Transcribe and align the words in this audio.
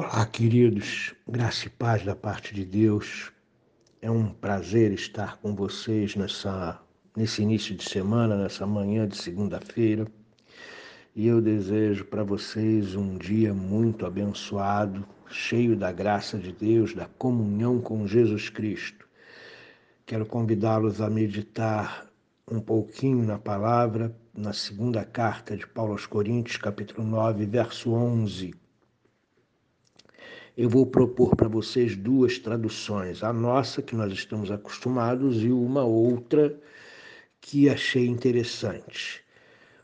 Olá, 0.00 0.24
queridos, 0.26 1.12
graça 1.26 1.66
e 1.66 1.70
paz 1.70 2.04
da 2.04 2.14
parte 2.14 2.54
de 2.54 2.64
Deus. 2.64 3.32
É 4.00 4.08
um 4.08 4.32
prazer 4.32 4.92
estar 4.92 5.38
com 5.38 5.56
vocês 5.56 6.14
nessa, 6.14 6.80
nesse 7.16 7.42
início 7.42 7.74
de 7.74 7.82
semana, 7.82 8.36
nessa 8.36 8.64
manhã 8.64 9.08
de 9.08 9.16
segunda-feira. 9.16 10.06
E 11.16 11.26
eu 11.26 11.40
desejo 11.40 12.04
para 12.04 12.22
vocês 12.22 12.94
um 12.94 13.18
dia 13.18 13.52
muito 13.52 14.06
abençoado, 14.06 15.04
cheio 15.28 15.74
da 15.74 15.90
graça 15.90 16.38
de 16.38 16.52
Deus, 16.52 16.94
da 16.94 17.06
comunhão 17.18 17.80
com 17.80 18.06
Jesus 18.06 18.48
Cristo. 18.48 19.04
Quero 20.06 20.24
convidá-los 20.24 21.00
a 21.00 21.10
meditar 21.10 22.06
um 22.48 22.60
pouquinho 22.60 23.26
na 23.26 23.36
palavra, 23.36 24.16
na 24.32 24.52
segunda 24.52 25.04
carta 25.04 25.56
de 25.56 25.66
Paulo 25.66 25.90
aos 25.90 26.06
Coríntios, 26.06 26.56
capítulo 26.56 27.04
9, 27.04 27.46
verso 27.46 27.90
11 27.94 28.67
eu 30.58 30.68
vou 30.68 30.84
propor 30.84 31.36
para 31.36 31.46
vocês 31.46 31.94
duas 31.94 32.36
traduções, 32.36 33.22
a 33.22 33.32
nossa, 33.32 33.80
que 33.80 33.94
nós 33.94 34.12
estamos 34.12 34.50
acostumados, 34.50 35.44
e 35.44 35.52
uma 35.52 35.84
outra 35.84 36.60
que 37.40 37.70
achei 37.70 38.08
interessante. 38.08 39.22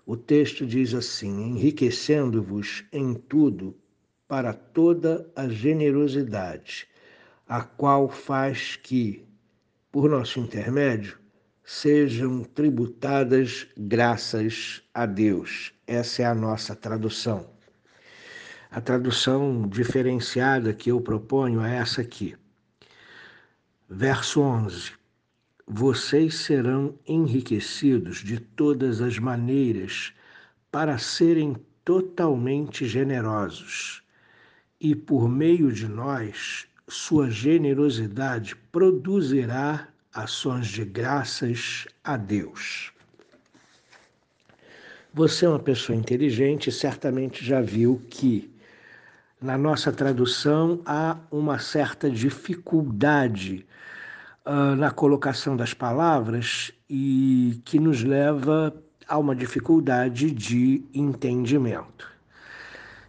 O 0.05 0.17
texto 0.17 0.67
diz 0.67 0.93
assim: 0.93 1.51
enriquecendo-vos 1.51 2.85
em 2.93 3.15
tudo 3.15 3.77
para 4.27 4.53
toda 4.53 5.31
a 5.37 5.47
generosidade, 5.47 6.89
a 7.47 7.63
qual 7.63 8.09
faz 8.09 8.75
que, 8.75 9.25
por 9.93 10.11
nosso 10.11 10.41
intermédio, 10.41 11.21
sejam 11.63 12.43
tributadas 12.43 13.69
graças 13.79 14.83
a 14.93 15.07
Deus. 15.07 15.73
Essa 15.87 16.23
é 16.23 16.25
a 16.25 16.35
nossa 16.35 16.75
tradução. 16.75 17.54
A 18.75 18.81
tradução 18.81 19.69
diferenciada 19.69 20.75
que 20.75 20.91
eu 20.91 21.01
proponho 21.01 21.63
é 21.63 21.77
essa 21.77 22.01
aqui. 22.01 22.35
Verso 23.89 24.41
11: 24.41 24.91
Vocês 25.65 26.35
serão 26.35 26.99
enriquecidos 27.07 28.17
de 28.17 28.41
todas 28.41 29.01
as 29.01 29.17
maneiras 29.17 30.13
para 30.73 30.99
serem 30.99 31.57
totalmente 31.85 32.85
generosos, 32.85 34.03
e 34.81 34.93
por 34.93 35.29
meio 35.29 35.71
de 35.71 35.87
nós, 35.87 36.67
sua 36.89 37.31
generosidade 37.31 38.57
produzirá 38.73 39.87
ações 40.13 40.67
de 40.67 40.85
graças 40.85 41.87
a 42.03 42.17
Deus. 42.17 42.93
Você 45.13 45.47
é 45.47 45.49
uma 45.49 45.61
pessoa 45.61 45.97
inteligente 45.97 46.71
e 46.71 46.73
certamente 46.73 47.45
já 47.45 47.61
viu 47.61 48.03
que 48.11 48.53
na 49.45 49.59
nossa 49.59 49.93
tradução 49.93 50.81
há 50.87 51.19
uma 51.31 51.59
certa 51.59 52.11
dificuldade 52.11 53.67
uh, 54.47 54.75
na 54.75 54.91
colocação 54.91 55.55
das 55.55 55.75
palavras 55.75 56.73
e 56.89 57.61
que 57.63 57.79
nos 57.79 58.03
leva 58.03 58.75
a 59.07 59.19
uma 59.19 59.37
dificuldade 59.37 60.31
de 60.31 60.83
entendimento. 60.95 62.11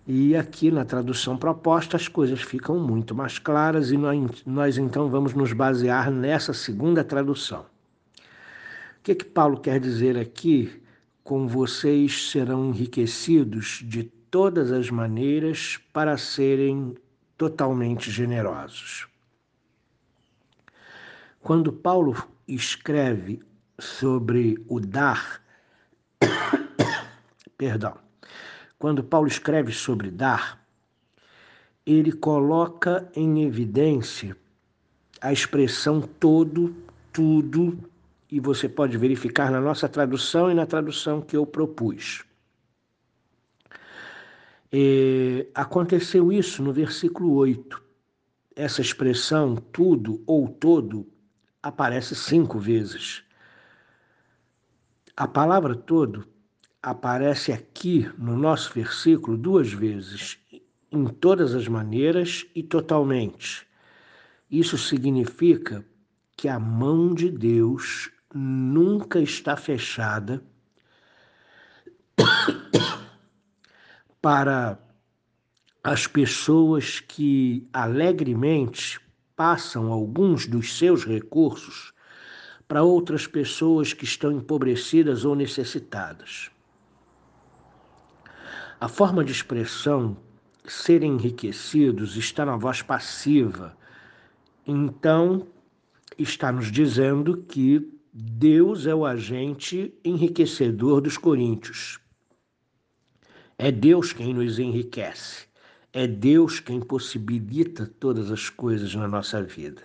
E 0.06 0.36
aqui 0.36 0.70
na 0.70 0.84
tradução 0.84 1.38
proposta 1.38 1.96
as 1.96 2.10
coisas 2.10 2.42
ficam 2.42 2.78
muito 2.80 3.16
mais 3.16 3.40
claras 3.40 3.92
e 3.92 3.98
nós, 3.98 4.44
nós 4.46 4.78
então 4.78 5.10
vamos 5.10 5.34
nos 5.34 5.54
basear 5.54 6.12
nessa 6.12 6.54
segunda 6.54 7.02
tradução. 7.02 7.62
O 7.62 9.04
que, 9.04 9.16
que 9.16 9.26
Paulo 9.26 9.58
quer 9.58 9.80
dizer 9.80 10.18
aqui? 10.18 10.82
Com 11.24 11.48
vocês 11.48 12.30
serão 12.30 12.70
enriquecidos 12.70 13.80
de 13.84 14.04
todas 14.36 14.70
as 14.74 14.90
maneiras 14.90 15.80
para 15.94 16.18
serem 16.18 16.94
totalmente 17.38 18.12
generosos. 18.12 19.08
Quando 21.40 21.72
Paulo 21.72 22.22
escreve 22.46 23.42
sobre 23.80 24.62
o 24.68 24.78
dar, 24.82 25.42
perdão, 27.58 27.98
quando 28.78 29.02
Paulo 29.06 29.30
escreve 29.30 29.72
sobre 29.72 30.12
dar, 30.12 30.62
ele 31.86 32.12
coloca 32.12 33.10
em 33.16 33.42
evidência 33.42 34.36
a 35.22 35.32
expressão 35.32 36.02
todo, 36.02 36.76
tudo, 37.14 37.80
e 38.30 38.42
você 38.42 38.68
pode 38.68 38.98
verificar 38.98 39.50
na 39.50 39.62
nossa 39.62 39.88
tradução 39.88 40.52
e 40.52 40.54
na 40.54 40.66
tradução 40.66 41.22
que 41.22 41.38
eu 41.38 41.46
propus. 41.46 42.26
É, 44.72 45.48
aconteceu 45.54 46.32
isso 46.32 46.64
no 46.64 46.74
versículo 46.74 47.34
8. 47.34 47.82
Essa 48.56 48.82
expressão 48.82 49.56
tudo 49.56 50.24
ou 50.26 50.48
todo 50.48 51.08
aparece 51.62 52.16
cinco 52.16 52.60
vezes. 52.60 53.24
A 55.16 55.28
palavra 55.28 55.76
todo 55.76 56.28
aparece 56.82 57.52
aqui 57.52 58.10
no 58.18 58.38
nosso 58.38 58.74
versículo 58.74 59.38
duas 59.38 59.72
vezes, 59.72 60.38
em 60.92 61.06
todas 61.08 61.56
as 61.56 61.68
maneiras 61.68 62.46
e 62.54 62.62
totalmente. 62.62 63.68
Isso 64.50 64.78
significa 64.78 65.86
que 66.38 66.48
a 66.48 66.60
mão 66.60 67.14
de 67.14 67.30
Deus 67.30 68.12
nunca 68.34 69.20
está 69.20 69.56
fechada 69.58 70.44
para 74.26 74.80
as 75.84 76.08
pessoas 76.08 77.00
que 77.00 77.70
alegremente 77.72 79.00
passam 79.36 79.92
alguns 79.92 80.48
dos 80.48 80.80
seus 80.80 81.06
recursos 81.06 81.94
para 82.68 82.82
outras 82.82 83.28
pessoas 83.28 83.94
que 83.94 84.04
estão 84.04 84.32
empobrecidas 84.32 85.26
ou 85.26 85.36
necessitadas. 85.36 86.50
A 88.82 88.88
forma 88.88 89.24
de 89.24 89.32
expressão 89.32 90.18
ser 90.66 91.04
enriquecidos 91.04 92.18
está 92.18 92.44
na 92.44 92.58
voz 92.58 92.82
passiva. 92.82 93.78
Então, 94.66 95.46
está 96.18 96.52
nos 96.52 96.72
dizendo 96.72 97.44
que 97.44 97.96
Deus 98.12 98.88
é 98.88 98.96
o 98.96 99.06
agente 99.06 99.94
enriquecedor 100.04 101.00
dos 101.00 101.16
coríntios. 101.16 102.04
É 103.58 103.72
Deus 103.72 104.12
quem 104.12 104.34
nos 104.34 104.60
enriquece. 104.60 105.46
É 105.94 106.06
Deus 106.06 106.60
quem 106.60 106.82
possibilita 106.82 107.86
todas 108.00 108.30
as 108.30 108.50
coisas 108.50 108.94
na 108.94 109.08
nossa 109.08 109.42
vida. 109.42 109.82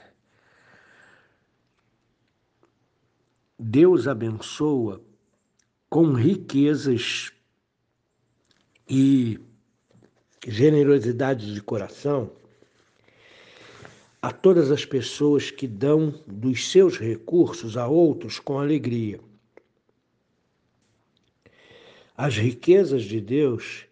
Deus 3.57 4.09
abençoa 4.09 5.01
com 5.89 6.15
riquezas 6.15 7.33
e 8.89 9.39
generosidade 10.47 11.55
de 11.55 11.61
coração 11.61 12.33
a 14.23 14.33
todas 14.33 14.71
as 14.71 14.85
pessoas 14.85 15.51
que 15.51 15.69
dão 15.69 16.15
dos 16.27 16.71
seus 16.71 16.99
recursos 16.99 17.77
a 17.77 17.87
outros 17.87 18.39
com 18.39 18.59
alegria. 18.59 19.21
As 22.23 22.37
riquezas 22.37 23.05
de 23.05 23.19
Deus. 23.19 23.87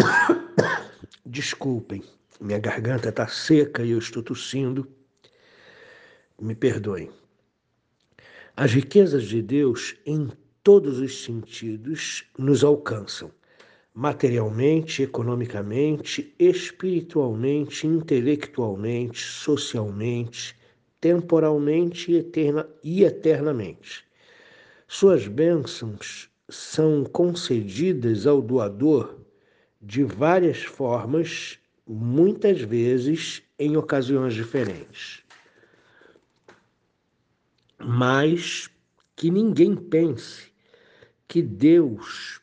Desculpem, 1.24 2.02
minha 2.40 2.58
garganta 2.58 3.10
está 3.10 3.28
seca 3.28 3.84
e 3.84 3.92
eu 3.92 4.00
estou 4.00 4.20
tossindo. 4.20 4.84
Me 6.42 6.56
perdoem. 6.56 7.08
As 8.56 8.72
riquezas 8.72 9.26
de 9.26 9.40
Deus, 9.40 9.94
em 10.04 10.28
todos 10.64 10.98
os 10.98 11.22
sentidos, 11.22 12.24
nos 12.36 12.64
alcançam 12.64 13.30
materialmente, 13.94 15.04
economicamente, 15.04 16.34
espiritualmente, 16.36 17.86
intelectualmente, 17.86 19.20
socialmente, 19.20 20.56
temporalmente 21.00 22.10
e, 22.10 22.16
eterna, 22.16 22.68
e 22.82 23.04
eternamente. 23.04 24.04
Suas 24.88 25.28
bênçãos 25.28 26.27
são 26.48 27.04
concedidas 27.04 28.26
ao 28.26 28.40
doador 28.40 29.20
de 29.80 30.02
várias 30.02 30.62
formas, 30.62 31.58
muitas 31.86 32.60
vezes 32.60 33.42
em 33.58 33.76
ocasiões 33.76 34.34
diferentes. 34.34 35.22
Mas 37.78 38.70
que 39.14 39.30
ninguém 39.30 39.76
pense 39.76 40.52
que 41.26 41.42
Deus 41.42 42.40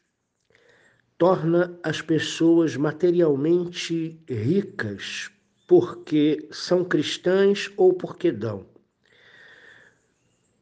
torna 1.17 1.77
as 1.81 2.01
pessoas 2.01 2.75
materialmente 2.75 4.19
ricas 4.29 5.31
porque 5.67 6.47
são 6.51 6.83
cristãs 6.83 7.71
ou 7.75 7.93
porque 7.93 8.31
dão. 8.31 8.65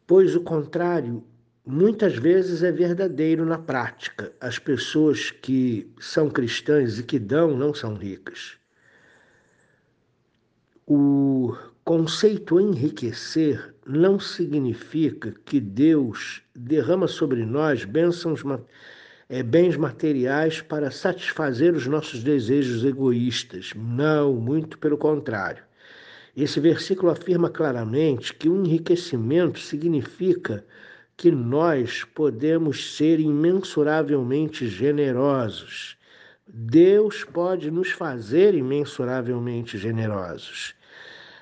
Pois 0.07 0.36
o 0.36 0.42
contrário 0.42 1.24
muitas 1.65 2.15
vezes 2.15 2.63
é 2.63 2.71
verdadeiro 2.71 3.45
na 3.45 3.57
prática. 3.57 4.31
As 4.39 4.60
pessoas 4.60 5.31
que 5.31 5.92
são 6.00 6.30
cristãs 6.30 7.00
e 7.00 7.04
que 7.04 7.19
dão 7.19 7.56
não 7.56 7.74
são 7.74 7.95
ricas. 7.95 8.57
o 10.86 11.56
conceito 11.83 12.60
enriquecer 12.60 13.74
não 13.86 14.19
significa 14.19 15.33
que 15.45 15.60
Deus 15.60 16.42
derrama 16.56 17.07
sobre 17.07 17.45
nós 17.45 17.86
bênçãos, 17.86 18.42
é, 19.30 19.42
bens 19.42 19.77
materiais 19.77 20.62
para 20.62 20.92
satisfazer 20.92 21.74
os 21.74 21.88
nossos 21.88 22.24
desejos 22.24 22.83
egoístas. 22.83 23.71
Não, 23.75 24.33
muito 24.33 24.77
pelo 24.77 24.98
contrário. 24.98 25.63
Esse 26.36 26.60
versículo 26.60 27.12
afirma 27.12 27.50
claramente 27.50 28.33
que 28.33 28.50
o 28.50 28.65
enriquecimento 28.65 29.60
significa 29.60 30.65
que 31.15 31.31
nós 31.31 32.04
podemos 32.04 32.95
ser 32.95 33.19
imensuravelmente 33.19 34.68
generosos. 34.68 35.98
Deus 36.48 37.24
pode 37.24 37.71
nos 37.71 37.92
fazer 37.92 38.54
imensuravelmente 38.54 39.77
generosos. 39.77 40.75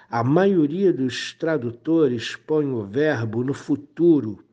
A 0.10 0.24
maioria 0.24 0.92
dos 0.92 1.34
tradutores 1.34 2.36
põe 2.36 2.66
o 2.66 2.84
verbo 2.86 3.44
no 3.44 3.54
futuro 3.54 4.44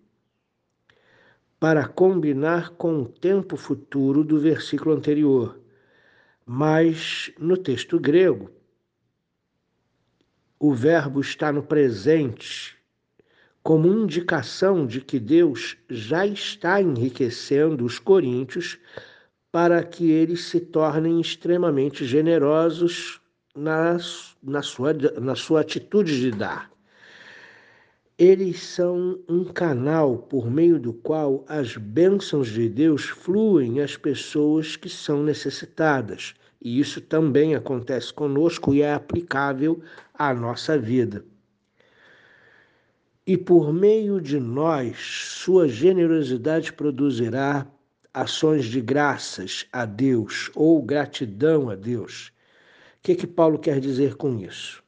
para 1.59 1.87
combinar 1.87 2.71
com 2.71 3.03
o 3.03 3.09
tempo 3.09 3.57
futuro 3.57 4.23
do 4.23 4.39
versículo 4.39 4.95
anterior. 4.95 5.61
Mas 6.47 7.33
no 7.39 7.57
texto 7.57 7.99
grego, 7.99 8.51
o 10.59 10.73
verbo 10.73 11.21
está 11.21 11.53
no 11.53 11.63
presente, 11.63 12.78
como 13.63 13.87
indicação 13.87 14.87
de 14.87 15.01
que 15.01 15.19
Deus 15.19 15.77
já 15.89 16.27
está 16.27 16.81
enriquecendo 16.81 17.85
os 17.85 17.99
coríntios 17.99 18.79
para 19.51 19.83
que 19.83 20.11
eles 20.11 20.45
se 20.45 20.61
tornem 20.61 21.21
extremamente 21.21 22.05
generosos 22.05 23.21
na, 23.57 23.97
na, 24.43 24.63
sua, 24.63 24.93
na 25.21 25.35
sua 25.35 25.61
atitude 25.61 26.21
de 26.21 26.31
dar. 26.31 26.71
Eles 28.19 28.61
são 28.61 29.19
um 29.29 29.45
canal 29.45 30.19
por 30.19 30.51
meio 30.51 30.79
do 30.79 30.93
qual 30.93 31.45
as 31.49 31.77
bênçãos 31.77 32.49
de 32.49 32.69
Deus 32.69 33.05
fluem 33.05 33.81
às 33.81 33.97
pessoas 33.97 34.77
que 34.77 34.89
são 34.89 35.23
necessitadas. 35.23 36.35
E 36.61 36.81
isso 36.81 37.01
também 37.01 37.55
acontece 37.55 38.13
conosco 38.13 38.75
e 38.75 38.83
é 38.83 38.93
aplicável 38.93 39.81
à 40.13 40.35
nossa 40.35 40.77
vida. 40.77 41.25
E 43.29 43.37
por 43.37 43.75
meio 43.75 44.23
de 44.23 44.41
nós, 44.41 44.97
sua 44.97 45.69
generosidade 45.69 46.73
produzirá 46.73 47.67
ações 48.15 48.65
de 48.65 48.81
graças 48.81 49.67
a 49.71 49.85
Deus 49.85 50.51
ou 50.55 50.81
gratidão 50.81 51.69
a 51.69 51.75
Deus. 51.75 52.29
O 52.29 53.03
que, 53.03 53.15
que 53.15 53.27
Paulo 53.27 53.59
quer 53.59 53.81
dizer 53.81 54.15
com 54.15 54.39
isso? 54.39 54.83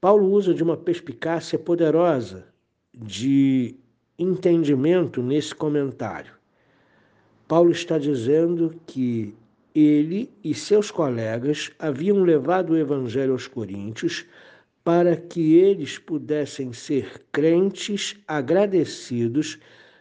Paulo 0.00 0.30
usa 0.30 0.54
de 0.54 0.62
uma 0.62 0.76
perspicácia 0.76 1.58
poderosa 1.58 2.46
de 2.94 3.74
entendimento 4.16 5.20
nesse 5.20 5.52
comentário. 5.52 6.32
Paulo 7.48 7.72
está 7.72 7.98
dizendo 7.98 8.72
que 8.86 9.34
ele 9.74 10.30
e 10.44 10.54
seus 10.54 10.92
colegas 10.92 11.72
haviam 11.76 12.22
levado 12.22 12.74
o 12.74 12.78
evangelho 12.78 13.32
aos 13.32 13.48
coríntios 13.48 14.24
para 14.84 15.16
que 15.16 15.54
eles 15.54 15.98
pudessem 15.98 16.74
ser 16.74 17.24
crentes 17.32 18.16
agradecidos 18.28 19.58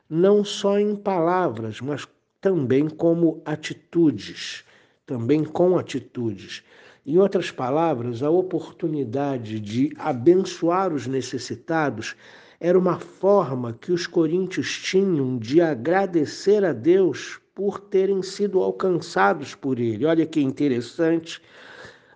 não 0.09 0.43
só 0.43 0.77
em 0.77 0.93
palavras, 0.95 1.79
mas 1.79 2.05
também 2.41 2.89
como 2.89 3.41
atitudes, 3.45 4.65
também 5.05 5.45
com 5.45 5.77
atitudes. 5.77 6.61
Em 7.05 7.17
outras 7.17 7.49
palavras, 7.49 8.21
a 8.21 8.29
oportunidade 8.29 9.59
de 9.59 9.93
abençoar 9.97 10.93
os 10.93 11.07
necessitados 11.07 12.15
era 12.59 12.77
uma 12.77 12.99
forma 12.99 13.73
que 13.73 13.91
os 13.91 14.05
coríntios 14.05 14.79
tinham 14.81 15.37
de 15.37 15.61
agradecer 15.61 16.63
a 16.63 16.73
Deus 16.73 17.39
por 17.55 17.79
terem 17.79 18.21
sido 18.21 18.61
alcançados 18.61 19.55
por 19.55 19.79
ele. 19.79 20.05
Olha 20.05 20.25
que 20.25 20.41
interessante 20.41 21.41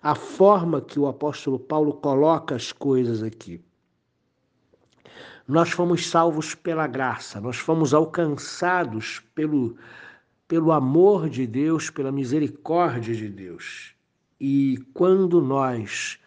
a 0.02 0.14
forma 0.14 0.80
que 0.80 0.98
o 0.98 1.06
apóstolo 1.06 1.58
Paulo 1.58 1.92
coloca 1.94 2.54
as 2.54 2.72
coisas 2.72 3.22
aqui. 3.22 3.60
Nós 5.46 5.70
fomos 5.70 6.08
salvos 6.08 6.54
pela 6.54 6.86
graça, 6.86 7.40
nós 7.40 7.56
fomos 7.56 7.94
alcançados 7.94 9.22
pelo, 9.34 9.76
pelo 10.46 10.72
amor 10.72 11.28
de 11.28 11.46
Deus, 11.46 11.88
pela 11.88 12.12
misericórdia 12.12 13.14
de 13.14 13.28
Deus. 13.28 13.94
E 14.38 14.78
quando 14.92 15.40
nós 15.40 16.18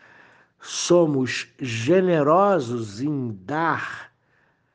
somos 0.60 1.48
generosos 1.60 3.02
em 3.02 3.32
dar 3.46 4.12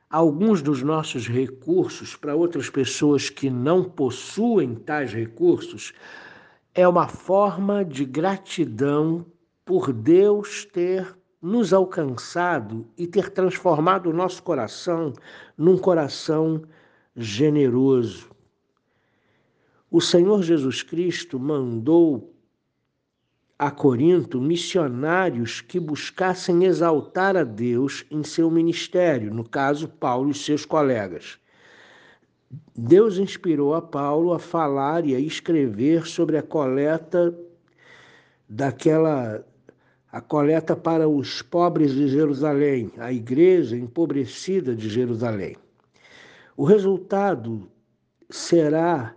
alguns 0.09 0.61
dos 0.61 0.81
nossos 0.81 1.27
recursos 1.27 2.15
para 2.15 2.35
outras 2.35 2.69
pessoas 2.69 3.29
que 3.29 3.49
não 3.49 3.83
possuem 3.83 4.75
tais 4.75 5.13
recursos 5.13 5.93
é 6.77 6.87
uma 6.87 7.07
forma 7.07 7.83
de 7.83 8.05
gratidão 8.05 9.25
por 9.65 9.91
Deus 9.91 10.63
ter 10.63 11.17
nos 11.41 11.73
alcançado 11.73 12.87
e 12.95 13.07
ter 13.07 13.31
transformado 13.31 14.11
o 14.11 14.13
nosso 14.13 14.43
coração 14.43 15.11
num 15.57 15.75
coração 15.75 16.61
generoso. 17.15 18.29
O 19.89 19.99
Senhor 19.99 20.43
Jesus 20.43 20.83
Cristo 20.83 21.39
mandou 21.39 22.31
a 23.57 23.71
Corinto 23.71 24.39
missionários 24.39 25.61
que 25.61 25.79
buscassem 25.79 26.63
exaltar 26.63 27.35
a 27.35 27.43
Deus 27.43 28.05
em 28.11 28.21
seu 28.23 28.51
ministério, 28.51 29.33
no 29.33 29.43
caso, 29.43 29.87
Paulo 29.87 30.29
e 30.29 30.35
seus 30.35 30.63
colegas. 30.63 31.39
Deus 32.75 33.17
inspirou 33.17 33.73
a 33.73 33.81
Paulo 33.81 34.33
a 34.33 34.39
falar 34.39 35.05
e 35.05 35.15
a 35.15 35.19
escrever 35.19 36.05
sobre 36.05 36.37
a 36.37 36.43
coleta 36.43 37.37
daquela 38.47 39.43
a 40.09 40.21
coleta 40.21 40.75
para 40.75 41.07
os 41.07 41.41
pobres 41.41 41.91
de 41.93 42.07
Jerusalém, 42.07 42.91
a 42.97 43.11
igreja 43.11 43.75
empobrecida 43.75 44.73
de 44.73 44.89
Jerusalém. 44.89 45.57
O 46.55 46.63
resultado 46.63 47.69
será 48.29 49.13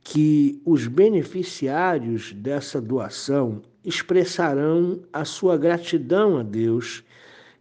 que 0.00 0.60
os 0.64 0.86
beneficiários 0.86 2.32
dessa 2.32 2.80
doação 2.80 3.62
expressarão 3.84 5.02
a 5.12 5.24
sua 5.24 5.56
gratidão 5.56 6.38
a 6.38 6.42
Deus 6.42 7.04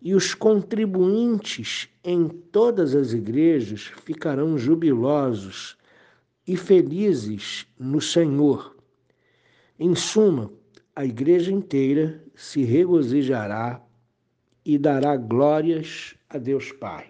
e 0.05 0.13
os 0.13 0.35
contribuintes 0.35 1.89
em 2.03 2.27
todas 2.27 2.93
as 2.93 3.11
igrejas 3.11 3.91
ficarão 4.03 4.55
jubilosos 4.55 5.75
e 6.47 6.55
felizes 6.55 7.65
no 7.79 7.99
Senhor. 7.99 8.77
Em 9.79 9.95
suma, 9.95 10.53
a 10.95 11.03
igreja 11.03 11.51
inteira 11.51 12.23
se 12.35 12.63
regozijará 12.63 13.81
e 14.63 14.77
dará 14.77 15.17
glórias 15.17 16.13
a 16.29 16.37
Deus 16.37 16.71
Pai. 16.71 17.07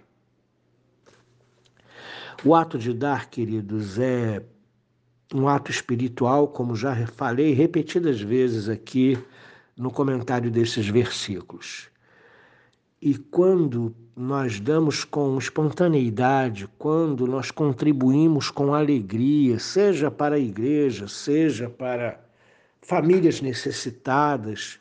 O 2.45 2.55
ato 2.55 2.77
de 2.77 2.93
dar, 2.93 3.29
queridos, 3.29 3.99
é 3.99 4.41
um 5.33 5.49
ato 5.49 5.69
espiritual, 5.69 6.47
como 6.47 6.77
já 6.77 7.05
falei 7.07 7.51
repetidas 7.51 8.21
vezes 8.21 8.69
aqui 8.69 9.17
no 9.75 9.91
comentário 9.91 10.49
desses 10.49 10.87
versículos. 10.87 11.93
E 13.05 13.13
quando 13.13 13.95
nós 14.15 14.59
damos 14.59 15.03
com 15.03 15.37
espontaneidade, 15.37 16.67
quando 16.75 17.27
nós 17.27 17.51
contribuímos 17.51 18.49
com 18.49 18.73
alegria, 18.73 19.59
seja 19.59 20.09
para 20.09 20.37
a 20.37 20.39
igreja, 20.39 21.07
seja 21.07 21.69
para 21.69 22.19
famílias 22.81 23.41
necessitadas, 23.41 24.79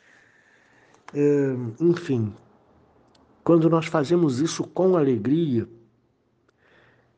eh, 1.13 1.55
enfim, 1.79 2.33
quando 3.43 3.69
nós 3.69 3.85
fazemos 3.85 4.39
isso 4.39 4.63
com 4.63 4.97
alegria, 4.97 5.69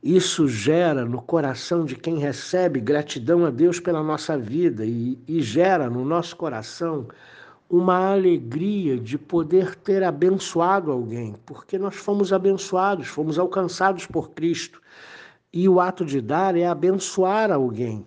isso 0.03 0.45
gera 0.45 1.05
no 1.05 1.21
coração 1.21 1.85
de 1.85 1.95
quem 1.95 2.17
recebe 2.17 2.81
gratidão 2.81 3.45
a 3.45 3.49
Deus 3.49 3.79
pela 3.79 4.03
nossa 4.03 4.37
vida 4.37 4.85
e, 4.85 5.17
e 5.25 5.41
gera 5.41 5.89
no 5.89 6.03
nosso 6.03 6.35
coração 6.35 7.07
uma 7.69 8.11
alegria 8.13 8.97
de 8.97 9.17
poder 9.17 9.75
ter 9.75 10.03
abençoado 10.03 10.91
alguém, 10.91 11.35
porque 11.45 11.77
nós 11.77 11.95
fomos 11.95 12.31
abençoados, 12.31 13.07
fomos 13.07 13.37
alcançados 13.37 14.05
por 14.05 14.31
Cristo. 14.31 14.81
E 15.51 15.67
o 15.67 15.79
ato 15.79 16.05
de 16.05 16.21
dar 16.21 16.55
é 16.55 16.65
abençoar 16.65 17.51
alguém. 17.51 18.05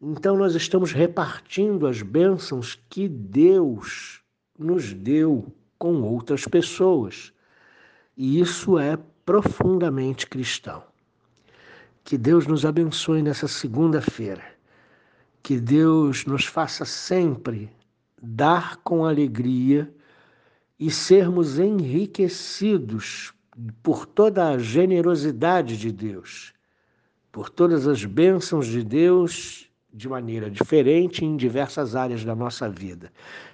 Então 0.00 0.36
nós 0.36 0.54
estamos 0.54 0.92
repartindo 0.92 1.86
as 1.86 2.02
bênçãos 2.02 2.78
que 2.88 3.08
Deus 3.08 4.20
nos 4.58 4.92
deu 4.92 5.46
com 5.78 6.02
outras 6.02 6.44
pessoas. 6.44 7.32
E 8.16 8.40
isso 8.40 8.78
é 8.78 8.98
profundamente 9.24 10.26
cristão. 10.26 10.82
Que 12.04 12.18
Deus 12.18 12.46
nos 12.46 12.64
abençoe 12.64 13.22
nessa 13.22 13.48
segunda-feira. 13.48 14.44
Que 15.42 15.58
Deus 15.58 16.24
nos 16.24 16.44
faça 16.44 16.84
sempre 16.84 17.70
dar 18.22 18.76
com 18.78 19.04
alegria 19.04 19.92
e 20.78 20.90
sermos 20.90 21.58
enriquecidos 21.58 23.34
por 23.82 24.06
toda 24.06 24.48
a 24.48 24.58
generosidade 24.58 25.76
de 25.76 25.90
Deus, 25.90 26.52
por 27.30 27.50
todas 27.50 27.88
as 27.88 28.04
bênçãos 28.04 28.66
de 28.66 28.84
Deus 28.84 29.68
de 29.92 30.08
maneira 30.08 30.50
diferente 30.50 31.24
em 31.24 31.36
diversas 31.36 31.94
áreas 31.94 32.24
da 32.24 32.34
nossa 32.34 32.68
vida. 32.68 33.12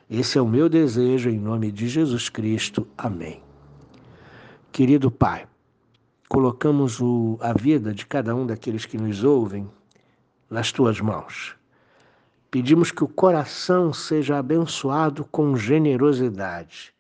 Esse 0.09 0.39
é 0.39 0.43
o 0.43 0.47
meu 0.47 0.69
desejo 0.69 1.29
em 1.29 1.39
nome 1.39 1.73
de 1.73 1.89
Jesus 1.89 2.29
Cristo. 2.29 2.87
Amém. 2.97 3.43
Querido 4.71 5.11
Pai, 5.11 5.49
colocamos 6.29 7.01
o, 7.01 7.37
a 7.41 7.53
vida 7.53 7.93
de 7.93 8.07
cada 8.07 8.35
um 8.35 8.47
daqueles 8.47 8.87
que 8.87 8.97
nos 8.97 9.25
ouvem 9.25 9.69
nas 10.49 10.71
tuas 10.71 11.01
mãos. 11.01 11.58
Pedimos 12.51 12.91
que 12.91 13.05
o 13.05 13.09
coração 13.09 13.93
seja 13.93 14.39
abençoado 14.39 15.23
com 15.27 15.55
generosidade. 15.55 16.95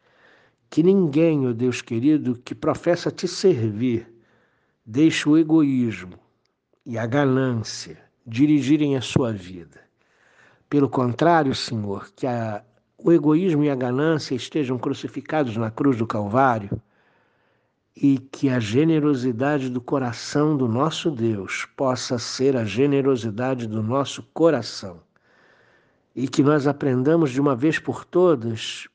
Que 0.68 0.82
ninguém, 0.82 1.46
ó 1.46 1.50
oh 1.50 1.54
Deus 1.54 1.80
querido, 1.80 2.38
que 2.44 2.54
professa 2.54 3.10
te 3.10 3.26
servir, 3.26 4.06
deixe 4.84 5.26
o 5.26 5.38
egoísmo 5.38 6.18
e 6.84 6.98
a 6.98 7.06
ganância 7.06 7.98
dirigirem 8.26 8.94
a 8.94 9.00
sua 9.00 9.32
vida. 9.32 9.80
Pelo 10.68 10.86
contrário, 10.86 11.54
Senhor, 11.54 12.10
que 12.14 12.26
a, 12.26 12.62
o 12.98 13.10
egoísmo 13.10 13.64
e 13.64 13.70
a 13.70 13.74
ganância 13.74 14.34
estejam 14.34 14.78
crucificados 14.78 15.56
na 15.56 15.70
cruz 15.70 15.96
do 15.96 16.06
Calvário 16.06 16.78
e 17.96 18.18
que 18.18 18.50
a 18.50 18.60
generosidade 18.60 19.70
do 19.70 19.80
coração 19.80 20.58
do 20.58 20.68
nosso 20.68 21.10
Deus 21.10 21.66
possa 21.74 22.18
ser 22.18 22.54
a 22.54 22.66
generosidade 22.66 23.66
do 23.66 23.82
nosso 23.82 24.22
coração 24.34 25.07
e 26.18 26.26
que 26.26 26.42
nós 26.42 26.66
aprendamos 26.66 27.30
de 27.30 27.40
uma 27.40 27.54
vez 27.54 27.78
por 27.78 28.04
todas 28.04 28.88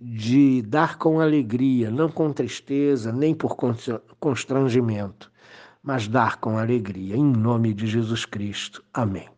de 0.00 0.62
dar 0.62 0.98
com 0.98 1.20
alegria, 1.20 1.92
não 1.92 2.08
com 2.08 2.32
tristeza, 2.32 3.12
nem 3.12 3.32
por 3.32 3.56
constrangimento, 4.18 5.30
mas 5.80 6.08
dar 6.08 6.38
com 6.38 6.58
alegria, 6.58 7.16
em 7.16 7.24
nome 7.24 7.72
de 7.72 7.86
Jesus 7.86 8.24
Cristo. 8.24 8.82
Amém. 8.92 9.28